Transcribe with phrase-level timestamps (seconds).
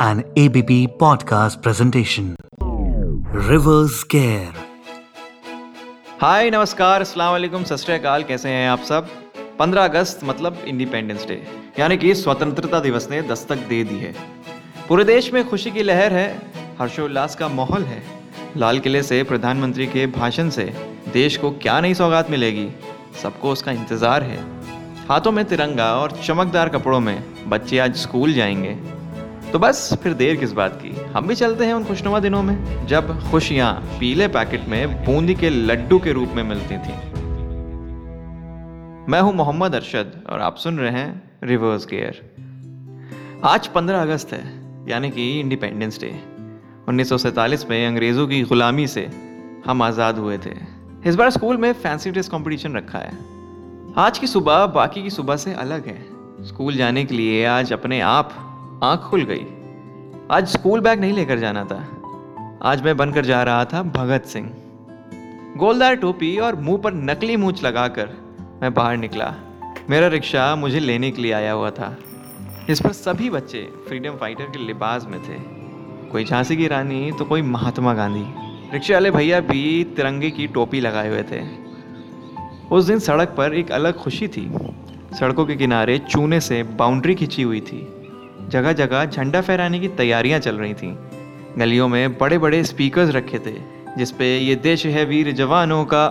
[0.00, 2.36] an ABP podcast presentation.
[3.48, 4.52] Rivers Care.
[6.20, 7.62] हाय नमस्कार अस्सलाम वालेकुम
[7.94, 9.08] अकाल कैसे हैं आप सब
[9.60, 11.42] 15 अगस्त मतलब इंडिपेंडेंस डे
[11.78, 14.14] यानी कि स्वतंत्रता दिवस ने दस्तक दे दी है
[14.88, 16.26] पूरे देश में खुशी की लहर है
[16.80, 18.02] हर्षोल्लास का माहौल है
[18.56, 20.72] लाल किले से प्रधानमंत्री के भाषण से
[21.12, 22.68] देश को क्या नई सौगात मिलेगी
[23.22, 24.40] सबको उसका इंतज़ार है
[25.08, 27.16] हाथों में तिरंगा और चमकदार कपड़ों में
[27.48, 29.01] बच्चे आज स्कूल जाएँगे
[29.52, 30.90] तो बस फिर देर किस बात की?
[31.12, 35.50] हम भी चलते हैं उन खुशनुमा दिनों में, जब खुशियाँ पीले पैकेट में बूंदी के
[35.50, 36.92] लड्डू के रूप में मिलती थी।
[39.10, 42.20] मैं हूँ मोहम्मद अरशद और आप सुन रहे हैं रिवर्स गेयर।
[43.44, 44.44] आज 15 अगस्त है,
[44.88, 46.14] यानी कि इंडिपेंडेंस डे
[46.88, 49.10] 1947 में अंग्रेज़ों की गुलामी से
[49.66, 50.54] हम आज़ाद हुए थे।
[51.06, 53.12] इस बार स्कूल में फैंसी ड्रेस कंपटीशन रखा है।
[53.96, 55.98] आज की सुबह बाकी की सुबह से अलग है।
[56.46, 58.48] स्कूल जाने के लिए आज अपने आप
[58.82, 59.44] आँख खुल गई।
[60.30, 61.76] आज स्कूल बैग नहीं लेकर जाना था।
[62.62, 64.52] आज मैं बनकर जा रहा था भगत सिंह।
[65.56, 68.10] गोलदार टोपी और मुँह पर नकली मूछ लगाकर
[68.62, 69.34] मैं बाहर निकला।
[69.90, 71.96] मेरा रिक्शा मुझे लेने के लिए आया हुआ था।
[72.70, 75.38] इस पर सभी बच्चे फ्रीडम फाइटर के लिबास में थे।
[76.10, 78.26] कोई झांसी की रानी तो कोई महात्मा गांधी।
[78.72, 81.42] रिक्शे वाले भैया भी तिरंगे की टोपी लगाए हुए थे।
[82.70, 84.50] उस दिन सड़क पर एक अलग खुशी थी।
[85.20, 88.01] सड़कों के किनारे चूने से बाउंड्री खिंची हुई थी।
[88.52, 90.94] जगह जगह झंडा फहराने की तैयारियाँ चल रही थीं।
[91.58, 93.54] गलियों में बड़े बड़े स्पीकर्स रखे थे,
[93.98, 96.04] जिसपे ये देश है वीर जवानों का,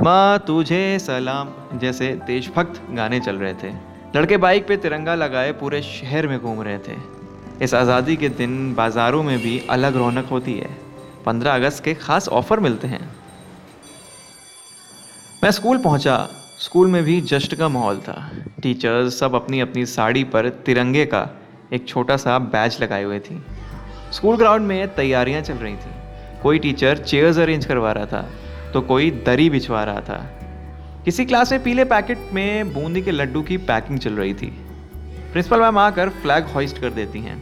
[0.00, 3.70] माँ, तुझे सलाम, जैसे देशभक्त गाने चल रहे थे।
[4.16, 6.96] लड़के बाइक पे तिरंगा लगाए पूरे शहर में घूम रहे थे।
[7.64, 10.70] इस आज़ादी के दिन बाज़ारों में भी अलग रौनक होती है।
[11.26, 13.00] पंद्रह अगस्त के ख़ास ऑफ़र मिलते हैं।
[15.44, 16.16] मैं स्कूल पहुँचा।
[16.60, 18.30] स्कूल में भी जश्न का माहौल था।
[18.62, 21.28] टीचर्स सब अपनी अपनी साड़ी पर तिरंगे का
[21.72, 23.42] एक छोटा सा बैच लगाए हुए थी।
[24.12, 25.94] स्कूल ग्राउंड में तैयारियाँ चल रही थी।
[26.42, 28.28] कोई टीचर चेयर्स अरेंज करवा रहा था
[28.72, 30.18] तो कोई दरी बिछवा रहा था।
[31.04, 34.46] किसी क्लास में पीले पैकेट में बूंदी के लड्डू की पैकिंग चल रही थी।
[35.32, 37.36] प्रिंसिपल मैम आकर फ्लैग हॉइस्ट कर देती हैं।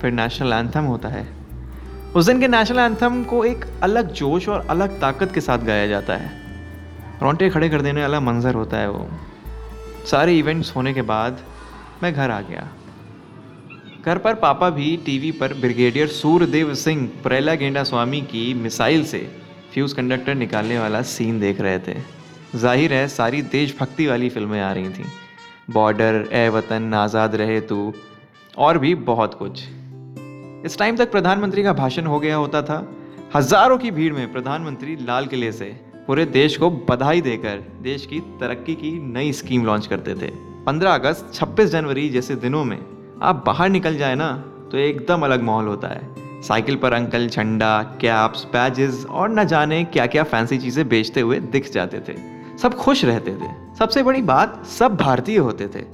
[0.00, 1.26] फिर नेशनल एंथम होता है।
[2.16, 5.86] उस दिन के नेशनल एंथम को एक अलग जोश और अलग ताकत के साथ गाया
[5.86, 6.30] जाता है।
[7.22, 9.08] रोंटे खड़े कर देने वाला मंजर होता है वो।
[10.06, 11.38] सारे इवेंट्स होने के बाद
[12.02, 12.68] मैं घर आ गया।
[14.06, 19.18] घर पर पापा भी टीवी पर ब्रिगेडियर सूर्यदेव सिंह प्रेला गेंडा स्वामी की मिसाइल से
[19.74, 21.94] फ्यूज़ कंडक्टर निकालने वाला सीन देख रहे थे।
[22.54, 25.04] ज़ाहिर है, सारी देशभक्ति वाली फ़िल्में आ रही थी।
[25.70, 27.92] बॉर्डर ए वतन आज़ाद रहे तू,
[28.58, 29.62] और भी बहुत कुछ।
[30.66, 32.78] इस टाइम तक प्रधानमंत्री का भाषण हो गया होता था।
[33.34, 35.68] हज़ारों की भीड़ में प्रधानमंत्री लाल किले से
[36.06, 40.30] पूरे देश को बधाई देकर देश की तरक्की की नई स्कीम लॉन्च करते थे।
[40.64, 42.78] 15 अगस्त 26 जनवरी जैसे दिनों में
[43.22, 44.32] आप बाहर निकल जाए ना
[44.72, 49.82] तो एकदम अलग माहौल होता है। साइकिल पर अंकल, झंडा, कैप्स बैजेस और न जाने
[49.84, 52.16] क्या क्या फैंसी चीज़ें बेचते हुए दिख जाते थे।
[52.58, 55.84] सब खुश रहते थे। सबसे बड़ी बात, सब भारतीय होते थे।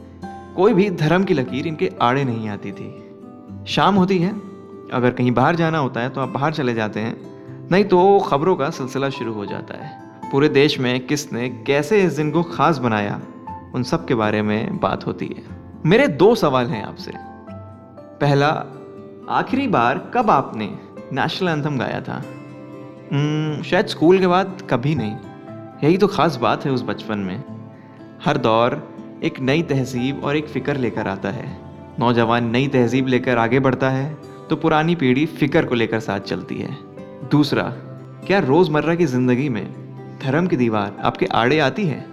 [0.57, 4.31] कोई भी धर्म की लकीर इनके आड़े नहीं आती थी। शाम होती है।
[4.93, 7.17] अगर कहीं बाहर जाना होता है तो आप बाहर चले जाते हैं।
[7.71, 12.13] नहीं तो खबरों का सिलसिला शुरू हो जाता है। पूरे देश में किसने कैसे इस
[12.13, 13.21] दिन को खास बनाया,
[13.75, 17.13] उन सब के बारे में बात होती है। मेरे दो सवाल हैं आपसे।
[18.21, 18.49] पहला
[19.31, 20.67] आखिरी बार कब आपने
[21.13, 22.17] नेशनल एंथम गाया था?
[22.21, 25.17] hmm, शायद स्कूल के बाद कभी नहीं।
[25.85, 27.43] यही तो खास बात है उस बचपन में।
[28.25, 31.59] हर दौर एक नई तहजीब और एक फ़िक्र लेकर आता है।
[31.99, 34.17] नौजवान नई तहजीब लेकर आगे बढ़ता है
[34.51, 36.77] तो पुरानी पीढ़ी फ़िक्र को लेकर साथ चलती है।
[37.31, 37.63] दूसरा
[38.27, 39.67] क्या रोज़मर्रा की ज़िंदगी में
[40.23, 42.05] धर्म की दीवार आपके आड़े आती है?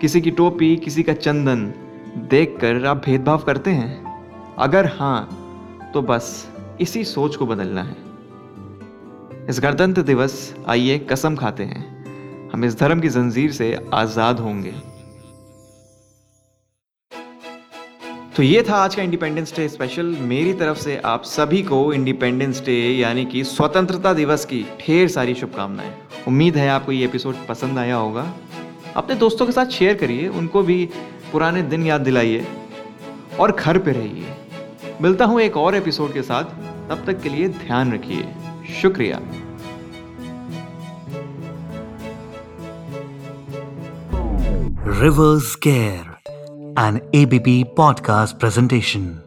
[0.00, 1.72] किसी की टोपी किसी का चंदन
[2.16, 4.56] देखकर आप भेदभाव करते हैं?
[4.58, 6.26] अगर हाँ तो बस
[6.80, 7.96] इसी सोच को बदलना है।
[9.48, 14.72] इस गणतंत्र दिवस, आइए कसम खाते हैं। हम इस धर्म की जंजीर से आज़ाद होंगे।
[18.36, 22.62] तो ये था आज का इंडिपेंडेंस डे स्पेशल मेरी तरफ़ से आप सभी को इंडिपेंडेंस
[22.64, 25.94] डे यानी कि स्वतंत्रता दिवस की ढेर सारी शुभकामनाएँ।
[26.28, 28.32] उम्मीद है आपको ये एपिसोड पसंद आया होगा।
[28.96, 30.88] अपने दोस्तों के साथ शेयर करिए, उनको भी
[31.34, 32.46] पुराने दिन याद दिलाइए
[33.40, 34.26] और घर पे रहिए।
[35.02, 36.44] मिलता हूँ एक और एपिसोड के साथ।
[36.90, 38.28] तब तक के लिए ध्यान रखिए।
[38.82, 39.20] शुक्रिया।
[45.00, 46.14] Reverse care
[46.78, 49.23] an ABP podcast presentation.